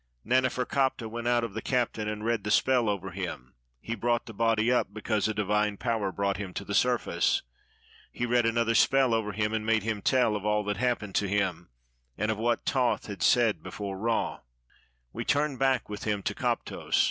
[0.25, 4.33] Naneferkaptah went out of the cabin, and read the spell over him; he brought the
[4.33, 7.43] body up because a divine power brought him to the surface.
[8.11, 11.13] He read another spell over him, and made him tell of all that hap pened
[11.13, 11.69] to him,
[12.17, 14.39] and of what Thoth had said before Ra.
[15.13, 16.99] We turned back with him to Koptos.